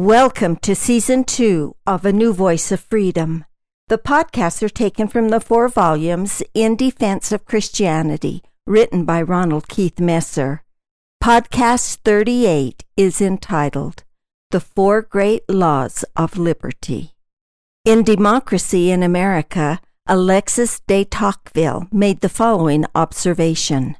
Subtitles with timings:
[0.00, 3.44] Welcome to season two of A New Voice of Freedom.
[3.88, 9.68] The podcasts are taken from the four volumes In Defense of Christianity, written by Ronald
[9.68, 10.62] Keith Messer.
[11.22, 14.04] Podcast 38 is entitled
[14.52, 17.10] The Four Great Laws of Liberty.
[17.84, 23.96] In Democracy in America, Alexis de Tocqueville made the following observation.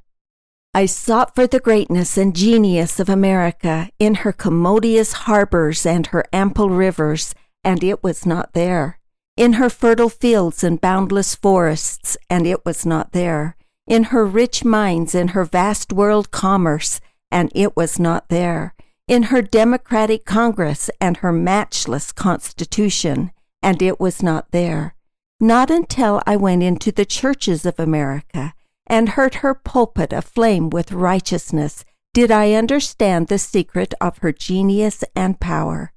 [0.72, 6.24] I sought for the greatness and genius of America in her commodious harbors and her
[6.32, 9.00] ample rivers, and it was not there.
[9.36, 13.56] In her fertile fields and boundless forests, and it was not there.
[13.88, 17.00] In her rich mines and her vast world commerce,
[17.32, 18.74] and it was not there.
[19.08, 24.94] In her democratic Congress and her matchless Constitution, and it was not there.
[25.40, 28.54] Not until I went into the churches of America
[28.90, 35.04] and heard her pulpit aflame with righteousness, did I understand the secret of her genius
[35.14, 35.92] and power.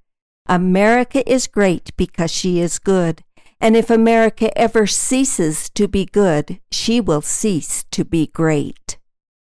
[0.48, 3.24] America is great because she is good,
[3.60, 9.00] and if America ever ceases to be good, she will cease to be great.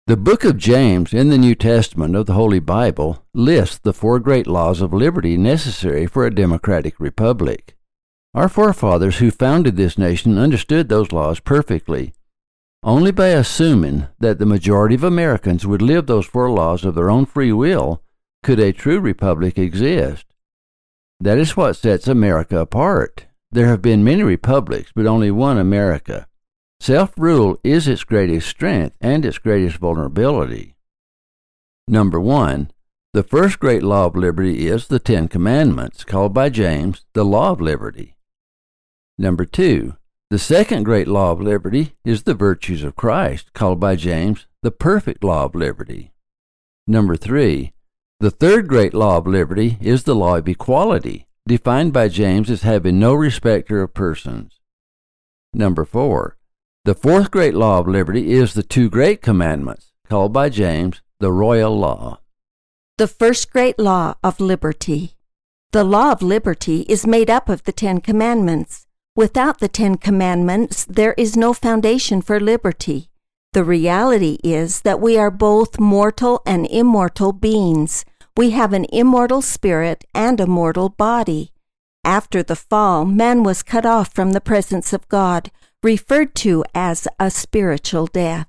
[0.06, 4.20] The book of James in the New Testament of the Holy Bible lists the four
[4.20, 7.76] great laws of liberty necessary for a democratic republic.
[8.34, 12.12] Our forefathers who founded this nation understood those laws perfectly
[12.82, 17.10] only by assuming that the majority of Americans would live those four laws of their
[17.10, 18.02] own free will
[18.42, 20.26] could a true republic exist.
[21.20, 23.26] That is what sets America apart.
[23.52, 26.26] There have been many republics, but only one America.
[26.80, 30.74] Self rule is its greatest strength and its greatest vulnerability.
[31.86, 32.72] Number one,
[33.12, 37.52] the first great law of liberty is the Ten Commandments, called by James the law
[37.52, 38.16] of liberty.
[39.18, 39.96] Number two,
[40.32, 44.70] the second great law of liberty is the virtues of Christ, called by James the
[44.70, 46.14] perfect law of liberty.
[46.86, 47.74] Number three,
[48.18, 52.62] the third great law of liberty is the law of equality, defined by James as
[52.62, 54.58] having no respecter of persons.
[55.52, 56.38] Number four,
[56.86, 61.30] the fourth great law of liberty is the two great commandments, called by James the
[61.30, 62.20] royal law.
[62.96, 65.12] The first great law of liberty.
[65.72, 68.86] The law of liberty is made up of the Ten Commandments.
[69.14, 73.10] Without the Ten Commandments, there is no foundation for liberty.
[73.52, 78.06] The reality is that we are both mortal and immortal beings.
[78.38, 81.50] We have an immortal spirit and a mortal body.
[82.02, 85.50] After the fall, man was cut off from the presence of God,
[85.82, 88.48] referred to as a spiritual death.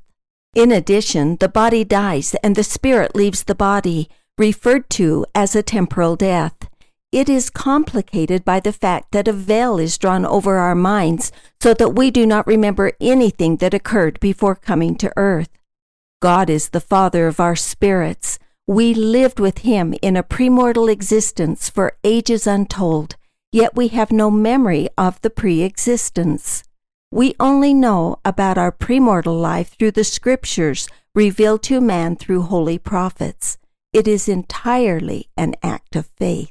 [0.56, 4.08] In addition, the body dies and the spirit leaves the body,
[4.38, 6.56] referred to as a temporal death.
[7.14, 11.32] It is complicated by the fact that a veil is drawn over our minds
[11.62, 15.50] so that we do not remember anything that occurred before coming to earth.
[16.24, 18.40] God is the Father of our spirits.
[18.66, 23.16] We lived with Him in a premortal existence for ages untold,
[23.52, 26.64] yet we have no memory of the pre existence.
[27.12, 32.80] We only know about our premortal life through the scriptures revealed to man through holy
[32.80, 33.60] prophets.
[33.94, 36.50] It is entirely an act of faith.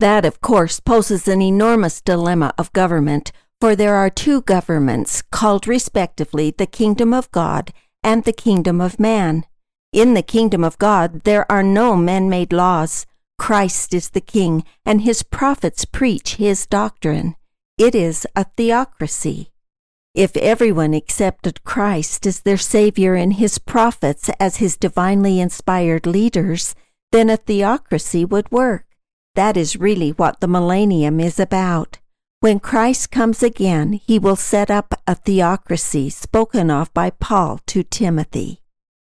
[0.00, 5.68] That, of course, poses an enormous dilemma of government, for there are two governments called
[5.68, 7.70] respectively the kingdom of God
[8.02, 9.44] and the kingdom of man.
[9.92, 13.04] In the kingdom of God there are no man made laws.
[13.38, 17.36] Christ is the king, and his prophets preach his doctrine.
[17.76, 19.50] It is a theocracy.
[20.14, 26.74] If everyone accepted Christ as their Savior and his prophets as his divinely inspired leaders,
[27.12, 28.86] then a theocracy would work.
[29.34, 31.98] That is really what the millennium is about.
[32.40, 37.82] When Christ comes again, he will set up a theocracy spoken of by Paul to
[37.82, 38.60] Timothy,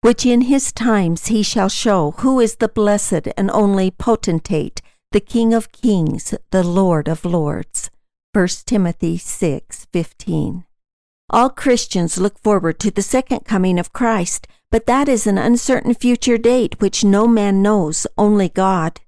[0.01, 4.83] which in his times he shall show who is the blessed and only potentate,
[5.13, 7.91] the King of kings, the Lord of lords.
[8.33, 10.65] 1 Timothy 6:15.
[11.31, 15.95] All Christians look forward to the second coming of Christ, but that is an uncertain
[15.95, 19.01] future date which no man knows, only God.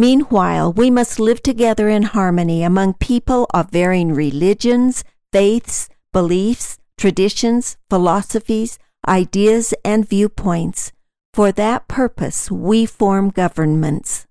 [0.00, 7.76] Meanwhile, we must live together in harmony among people of varying religions, faiths, beliefs, traditions,
[7.90, 10.90] philosophies, ideas, and viewpoints.
[11.34, 14.26] For that purpose, we form governments.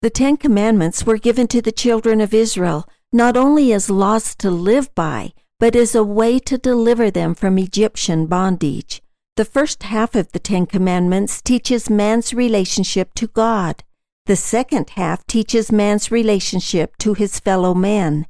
[0.00, 4.50] The Ten Commandments were given to the children of Israel not only as laws to
[4.50, 9.02] live by, but as a way to deliver them from Egyptian bondage.
[9.36, 13.84] The first half of the Ten Commandments teaches man's relationship to God.
[14.26, 18.26] The second half teaches man's relationship to his fellow man.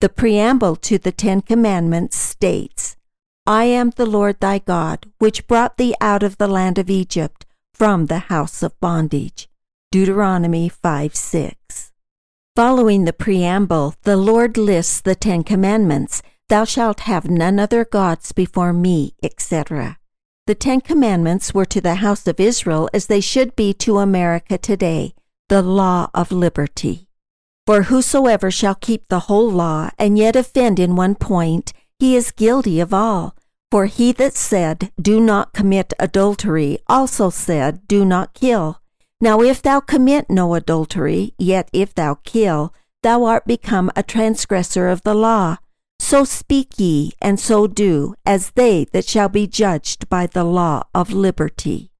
[0.00, 2.96] The preamble to the Ten Commandments states,
[3.46, 7.44] I am the Lord thy God, which brought thee out of the land of Egypt,
[7.74, 9.50] from the house of bondage.
[9.92, 11.92] Deuteronomy 5 6.
[12.56, 18.32] Following the preamble, the Lord lists the Ten Commandments Thou shalt have none other gods
[18.32, 19.98] before me, etc.
[20.46, 24.56] The Ten Commandments were to the house of Israel as they should be to America
[24.56, 25.14] today
[25.54, 27.06] the law of liberty.
[27.64, 32.32] For whosoever shall keep the whole law and yet offend in one point, he is
[32.32, 33.36] guilty of all.
[33.70, 38.80] For he that said, Do not commit adultery, also said, Do not kill.
[39.20, 42.74] Now if thou commit no adultery, yet if thou kill,
[43.04, 45.58] thou art become a transgressor of the law.
[46.00, 50.82] So speak ye, and so do, as they that shall be judged by the law
[50.92, 51.93] of liberty.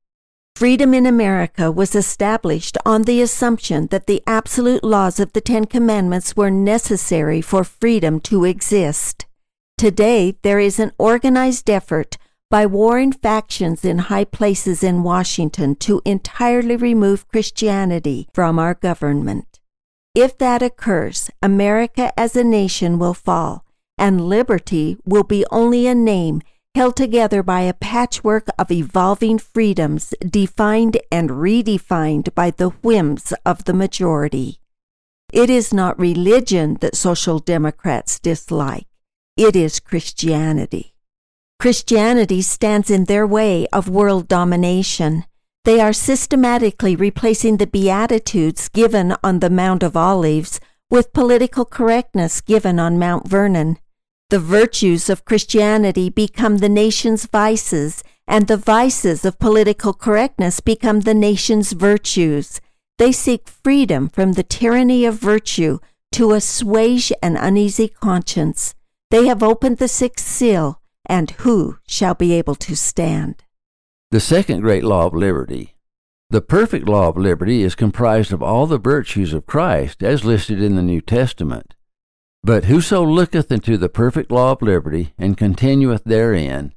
[0.57, 5.65] Freedom in America was established on the assumption that the absolute laws of the Ten
[5.65, 9.27] Commandments were necessary for freedom to exist.
[9.77, 12.17] Today, there is an organized effort
[12.53, 19.59] by warring factions in high places in Washington to entirely remove Christianity from our government.
[20.15, 23.65] If that occurs, America as a nation will fall,
[23.99, 26.43] and liberty will be only a name
[26.75, 33.65] held together by a patchwork of evolving freedoms defined and redefined by the whims of
[33.65, 34.59] the majority.
[35.33, 38.87] It is not religion that social democrats dislike,
[39.37, 40.95] it is Christianity.
[41.61, 45.25] Christianity stands in their way of world domination.
[45.65, 50.61] They are systematically replacing the Beatitudes given on the Mount of Olives
[50.91, 53.79] with political correctness given on Mount Vernon.
[54.35, 61.03] The virtues of Christianity become the nation's vices, and the vices of political correctness become
[61.03, 62.61] the nation's virtues.
[62.99, 65.79] They seek freedom from the tyranny of virtue
[66.15, 68.75] to assuage an uneasy conscience.
[69.13, 73.45] They have opened the sixth seal, and who shall be able to stand?
[74.11, 75.77] The second great law of liberty.
[76.31, 80.61] The perfect law of liberty is comprised of all the virtues of Christ as listed
[80.61, 81.74] in the New Testament.
[82.45, 86.75] But whoso looketh into the perfect law of liberty, and continueth therein,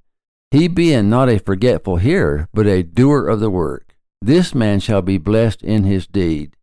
[0.49, 5.01] he being not a forgetful hearer, but a doer of the work, this man shall
[5.01, 6.55] be blessed in his deed.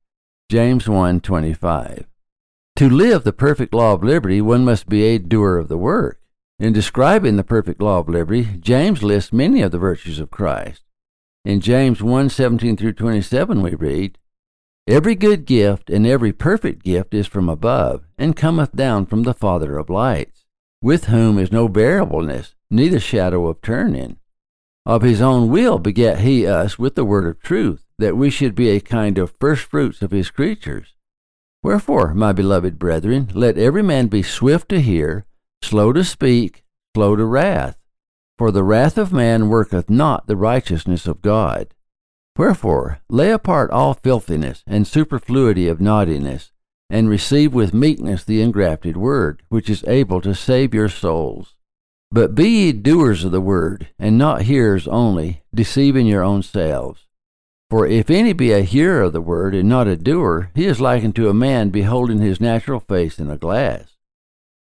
[0.51, 2.06] James 1:25.
[2.77, 6.19] To live the perfect law of liberty, one must be a doer of the work.
[6.59, 10.83] In describing the perfect law of liberty, James lists many of the virtues of Christ.
[11.45, 14.19] In James 1:17 through 27 we read,
[14.87, 19.33] Every good gift and every perfect gift is from above, and cometh down from the
[19.33, 20.45] Father of lights,
[20.83, 24.19] with whom is no variableness, neither shadow of turning.
[24.85, 28.55] Of his own will begat he us with the word of truth, that we should
[28.55, 30.95] be a kind of firstfruits of his creatures.
[31.63, 35.25] Wherefore, my beloved brethren, let every man be swift to hear,
[35.63, 36.63] slow to speak,
[36.95, 37.79] slow to wrath.
[38.37, 41.74] For the wrath of man worketh not the righteousness of God.
[42.37, 46.50] Wherefore, lay apart all filthiness and superfluity of naughtiness,
[46.91, 51.55] and receive with meekness the engrafted word, which is able to save your souls.
[52.11, 57.07] But be ye doers of the word, and not hearers only, deceiving your own selves.
[57.71, 60.81] For if any be a hearer of the word, and not a doer, he is
[60.81, 63.97] likened to a man beholding his natural face in a glass.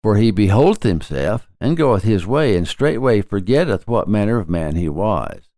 [0.02, 4.76] For he beholdeth himself, and goeth his way, and straightway forgetteth what manner of man
[4.76, 5.49] he was.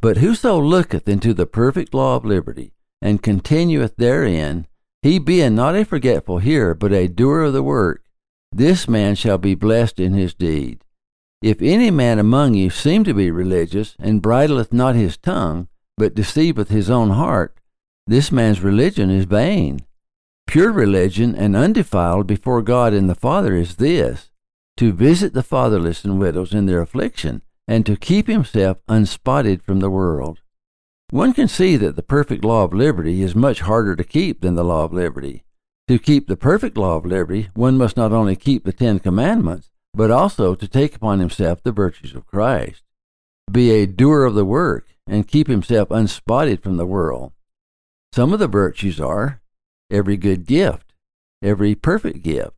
[0.00, 4.66] But whoso looketh into the perfect law of liberty, and continueth therein,
[5.02, 8.02] he being not a forgetful hearer, but a doer of the work,
[8.52, 10.84] this man shall be blessed in his deed.
[11.42, 16.14] If any man among you seem to be religious, and bridleth not his tongue, but
[16.14, 17.58] deceiveth his own heart,
[18.06, 19.80] this man's religion is vain.
[20.46, 24.30] Pure religion and undefiled before God and the Father is this
[24.78, 29.80] to visit the fatherless and widows in their affliction, and to keep himself unspotted from
[29.80, 30.40] the world.
[31.10, 34.54] One can see that the perfect law of liberty is much harder to keep than
[34.54, 35.44] the law of liberty.
[35.88, 39.70] To keep the perfect law of liberty, one must not only keep the Ten Commandments,
[39.94, 42.82] but also to take upon himself the virtues of Christ,
[43.50, 47.32] be a doer of the work, and keep himself unspotted from the world.
[48.12, 49.40] Some of the virtues are
[49.90, 50.92] every good gift,
[51.42, 52.54] every perfect gift,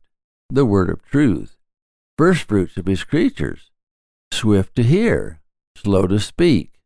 [0.49, 1.57] the word of truth,
[2.17, 3.70] first fruits of his creatures,
[4.41, 5.39] swift to hear,
[5.75, 6.79] slow to speak,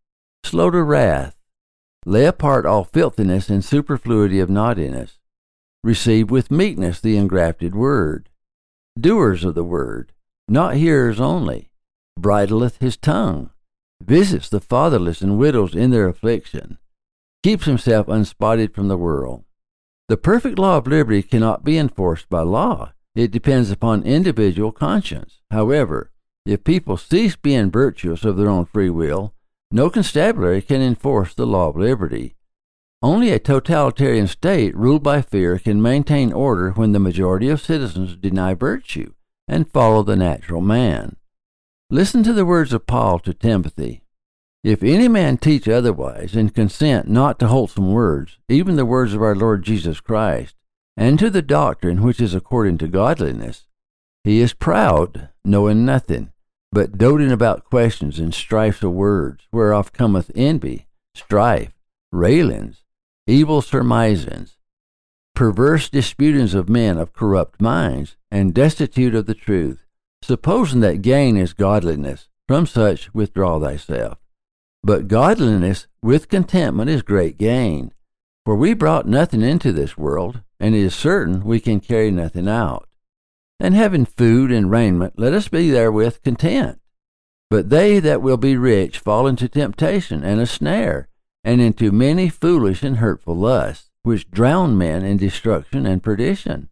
[0.44, 1.38] slow to wrath.
[2.06, 5.20] Lay apart all filthiness and superfluity of naughtiness.
[5.82, 8.30] Receive with meekness the engrafted word.
[9.00, 10.12] Doers of the word,
[10.50, 11.70] not hearers only.
[12.20, 13.52] Bridleth his tongue.
[14.04, 16.78] Visits the fatherless and widows in their affliction.
[17.42, 19.46] Keeps himself unspotted from the world.
[20.10, 22.92] The perfect law of liberty cannot be enforced by law.
[23.16, 25.40] It depends upon individual conscience.
[25.50, 26.12] However,
[26.46, 29.34] if people cease being virtuous of their own free will,
[29.72, 32.36] no constabulary can enforce the law of liberty.
[33.02, 38.16] Only a totalitarian state ruled by fear can maintain order when the majority of citizens
[38.16, 39.14] deny virtue
[39.48, 41.16] and follow the natural man.
[41.90, 44.04] Listen to the words of Paul to Timothy.
[44.64, 49.22] If any man teach otherwise, and consent not to wholesome words, even the words of
[49.22, 50.56] our Lord Jesus Christ,
[50.98, 53.68] and to the doctrine which is according to godliness,
[54.24, 56.32] he is proud, knowing nothing,
[56.76, 61.72] but doting about questions and strifes of words, whereof cometh envy, strife,
[62.12, 62.84] railings,
[63.26, 64.58] evil surmisings,
[65.34, 69.86] perverse disputings of men of corrupt minds, and destitute of the truth,
[70.22, 72.28] supposing that gain is godliness.
[72.46, 74.18] From such withdraw thyself.
[74.84, 77.94] But godliness with contentment is great gain.
[78.46, 82.50] For we brought nothing into this world, and it is certain we can carry nothing
[82.50, 82.85] out.
[83.60, 86.80] And having food and raiment, let us be therewith content.
[87.50, 91.08] But they that will be rich fall into temptation and a snare,
[91.44, 96.70] and into many foolish and hurtful lusts, which drown men in destruction and perdition.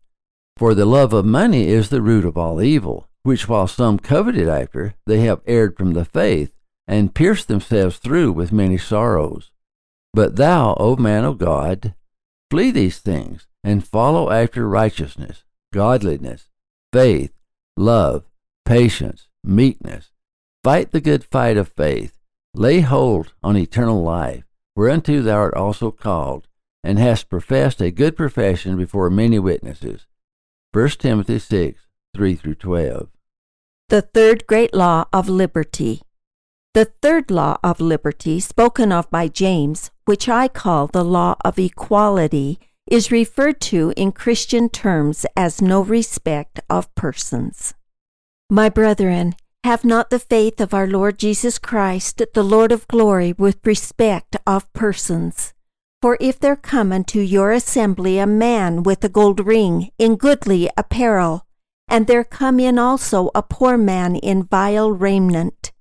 [0.58, 4.50] For the love of money is the root of all evil, which while some coveted
[4.50, 6.54] after, they have erred from the faith,
[6.88, 9.52] and pierced themselves through with many sorrows.
[10.14, 11.96] But thou, O man of God,
[12.52, 16.50] flee these things, and follow after righteousness, godliness,
[16.94, 17.34] faith,
[17.76, 18.24] love,
[18.66, 20.12] patience, meekness.
[20.64, 22.20] Fight the good fight of faith.
[22.54, 24.44] Lay hold on eternal life,
[24.76, 26.48] whereunto thou art also called,
[26.84, 30.06] and hast professed a good profession before many witnesses.
[30.72, 31.82] 1 Timothy 6,
[32.16, 33.10] 3 through 12.
[33.90, 36.04] The third great law of liberty.
[36.76, 41.58] The third law of liberty, spoken of by James, which I call the law of
[41.58, 42.60] equality,
[42.90, 47.74] is referred to in Christian terms as no respect of persons.
[48.50, 53.34] My brethren, have not the faith of our Lord Jesus Christ, the Lord of glory,
[53.38, 55.54] with respect of persons.
[56.02, 60.70] For if there come unto your assembly a man with a gold ring in goodly
[60.76, 61.46] apparel,
[61.88, 65.72] and there come in also a poor man in vile raiment,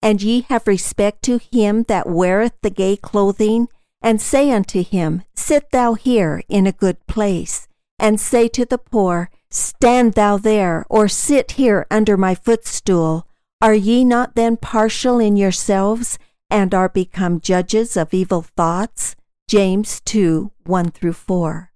[0.00, 3.68] and ye have respect to him that weareth the gay clothing,
[4.02, 8.78] and say unto him, Sit thou here in a good place, and say to the
[8.78, 13.26] poor, Stand thou there, or sit here under my footstool.
[13.62, 16.18] Are ye not then partial in yourselves,
[16.50, 19.16] and are become judges of evil thoughts?
[19.48, 21.72] James 2 1 through 4.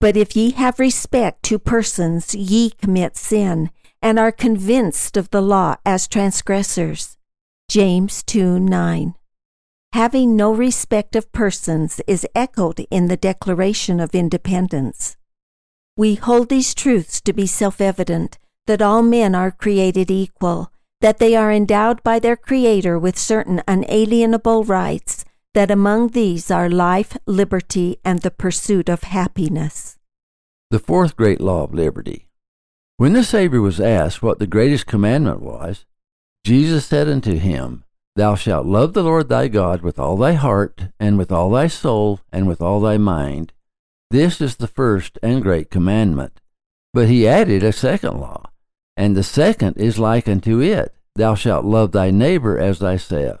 [0.00, 5.42] But if ye have respect to persons, ye commit sin, and are convinced of the
[5.42, 7.18] law as transgressors.
[7.68, 9.14] James 2 9.
[9.92, 15.16] Having no respect of persons is echoed in the Declaration of Independence.
[15.96, 21.18] We hold these truths to be self evident that all men are created equal, that
[21.18, 27.16] they are endowed by their Creator with certain unalienable rights, that among these are life,
[27.26, 29.98] liberty, and the pursuit of happiness.
[30.70, 32.28] The fourth great law of liberty.
[32.96, 35.84] When the Savior was asked what the greatest commandment was,
[36.44, 37.82] Jesus said unto him,
[38.16, 41.68] Thou shalt love the Lord thy God with all thy heart, and with all thy
[41.68, 43.52] soul, and with all thy mind.
[44.10, 46.40] This is the first and great commandment.
[46.92, 48.50] But he added a second law,
[48.96, 53.40] and the second is like unto it Thou shalt love thy neighbor as thyself.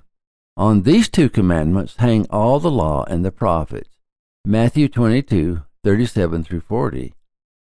[0.56, 3.96] On these two commandments hang all the law and the prophets.
[4.44, 7.14] Matthew 22, 37 through 40.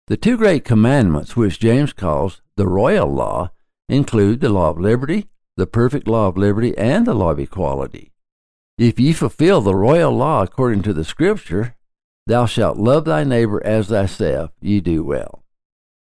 [0.07, 3.51] The two great commandments, which James calls the royal law,
[3.87, 5.27] include the law of liberty,
[5.59, 8.11] the perfect law of liberty, and the law of equality.
[8.77, 11.75] If ye fulfill the royal law according to the Scripture,
[12.25, 15.43] thou shalt love thy neighbor as thyself, ye do well.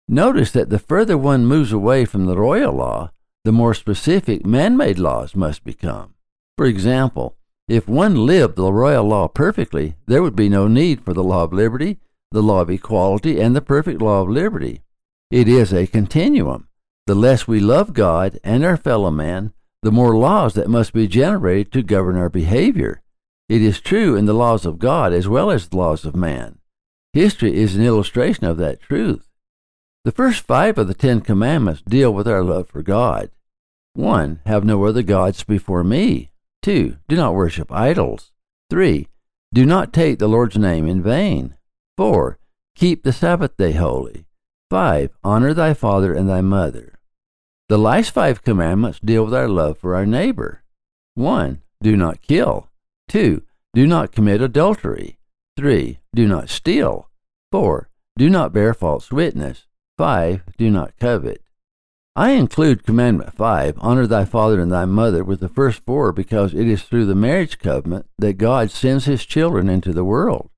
[0.08, 3.12] Notice that the further one moves away from the royal law,
[3.44, 6.14] the more specific man made laws must become.
[6.58, 7.36] For example,
[7.68, 11.44] if one lived the royal law perfectly, there would be no need for the law
[11.44, 12.00] of liberty,
[12.32, 14.82] the law of equality, and the perfect law of liberty.
[15.30, 16.66] It is a continuum.
[17.06, 21.06] The less we love God and our fellow man, the more laws that must be
[21.06, 23.02] generated to govern our behavior.
[23.48, 26.58] It is true in the laws of God as well as the laws of man.
[27.12, 29.28] History is an illustration of that truth.
[30.04, 33.30] The first five of the Ten Commandments deal with our love for God.
[33.92, 34.40] 1.
[34.46, 36.30] Have no other gods before me.
[36.62, 36.96] 2.
[37.06, 38.32] Do not worship idols.
[38.70, 39.08] 3.
[39.52, 41.54] Do not take the Lord's name in vain.
[41.98, 42.38] 4.
[42.74, 44.23] Keep the Sabbath day holy.
[44.74, 45.10] 5.
[45.22, 46.94] Honor thy father and thy mother.
[47.68, 50.64] The last five commandments deal with our love for our neighbor.
[51.14, 51.62] 1.
[51.80, 52.70] Do not kill.
[53.06, 53.44] 2.
[53.72, 55.16] Do not commit adultery.
[55.56, 56.00] 3.
[56.12, 57.08] Do not steal.
[57.52, 57.88] 4.
[58.18, 59.68] Do not bear false witness.
[59.96, 60.42] 5.
[60.58, 61.40] Do not covet.
[62.16, 66.52] I include Commandment 5, honor thy father and thy mother, with the first four because
[66.52, 70.50] it is through the marriage covenant that God sends his children into the world.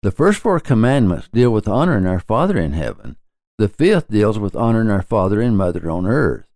[0.00, 3.16] The first four commandments deal with honoring our Father in heaven.
[3.60, 6.46] The fifth deals with honoring our father and mother on earth.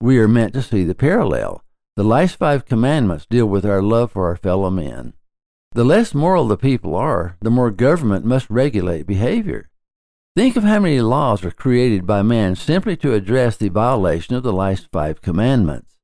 [0.00, 1.62] We are meant to see the parallel.
[1.94, 5.12] The last five commandments deal with our love for our fellow men.
[5.74, 9.70] The less moral the people are, the more government must regulate behavior.
[10.34, 14.42] Think of how many laws are created by man simply to address the violation of
[14.42, 15.98] the last five commandments.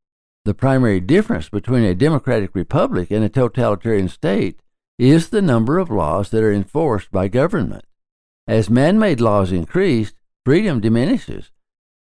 [0.45, 4.61] The primary difference between a democratic republic and a totalitarian state
[4.97, 7.85] is the number of laws that are enforced by government.
[8.47, 10.13] As man made laws increase,
[10.47, 11.51] freedom diminishes.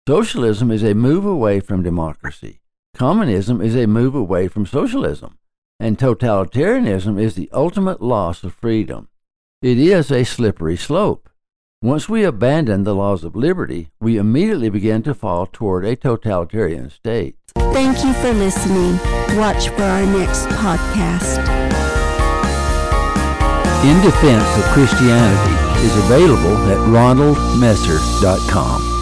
[0.06, 2.60] Socialism is a move away from democracy.
[2.94, 5.36] Communism is a move away from socialism.
[5.80, 9.08] And totalitarianism is the ultimate loss of freedom.
[9.62, 11.28] It is a slippery slope.
[11.82, 16.88] Once we abandon the laws of liberty, we immediately begin to fall toward a totalitarian
[16.88, 17.34] state.
[17.56, 18.92] Thank you for listening.
[19.36, 21.42] Watch for our next podcast.
[23.84, 28.95] In Defense of Christianity is available at ronaldmesser.com.